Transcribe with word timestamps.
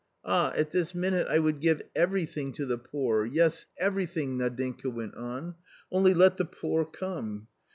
"Ah, 0.25 0.51
at 0.55 0.71
this 0.71 0.95
minute 0.95 1.27
I 1.29 1.37
would 1.37 1.59
give 1.59 1.83
everything 1.95 2.53
to 2.53 2.65
the 2.65 2.79
poor, 2.79 3.23
yes, 3.23 3.67
everything!" 3.77 4.35
Nadinka 4.39 4.89
went 4.91 5.13
on, 5.13 5.53
"only 5.91 6.15
let 6.15 6.37
the 6.37 6.45
poor 6.45 6.85
come. 6.85 7.45